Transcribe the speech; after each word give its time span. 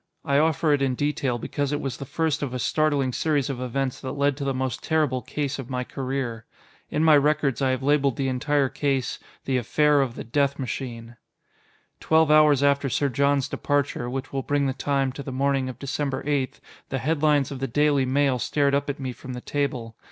I 0.25 0.39
offer 0.39 0.73
it 0.73 0.81
in 0.81 0.95
detail 0.95 1.37
because 1.37 1.71
it 1.71 1.79
was 1.79 1.97
the 1.97 2.05
first 2.07 2.41
of 2.41 2.55
a 2.55 2.57
startling 2.57 3.13
series 3.13 3.51
of 3.51 3.61
events 3.61 4.01
that 4.01 4.13
led 4.13 4.35
to 4.37 4.43
the 4.43 4.51
most 4.51 4.81
terrible 4.83 5.21
case 5.21 5.59
of 5.59 5.69
my 5.69 5.83
career. 5.83 6.47
In 6.89 7.03
my 7.03 7.15
records 7.15 7.61
I 7.61 7.69
have 7.69 7.83
labeled 7.83 8.15
the 8.15 8.27
entire 8.27 8.67
case 8.67 9.19
"The 9.45 9.57
Affair 9.57 10.01
of 10.01 10.15
the 10.15 10.23
Death 10.23 10.57
Machine." 10.57 11.17
Twelve 11.99 12.31
hours 12.31 12.63
after 12.63 12.89
Sir 12.89 13.09
John's 13.09 13.47
departure 13.47 14.09
which 14.09 14.33
will 14.33 14.41
bring 14.41 14.65
the 14.65 14.73
time, 14.73 15.11
to 15.11 15.21
the 15.21 15.31
morning 15.31 15.69
of 15.69 15.77
December 15.77 16.23
8 16.25 16.59
the 16.89 16.97
headlines 16.97 17.51
of 17.51 17.59
the 17.59 17.67
Daily 17.67 18.03
Mail 18.07 18.39
stared 18.39 18.73
up 18.73 18.89
at 18.89 18.99
me 18.99 19.11
from 19.11 19.33
the 19.33 19.41
table. 19.41 19.95